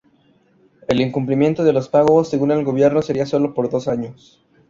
El 0.87 0.99
incumplimiento 0.99 1.63
de 1.63 1.73
los 1.73 1.87
pagos, 1.87 2.27
según 2.27 2.49
el 2.49 2.63
gobierno, 2.65 3.03
sería 3.03 3.27
sólo 3.27 3.53
por 3.53 3.69
dos 3.69 3.87
años. 3.87 4.41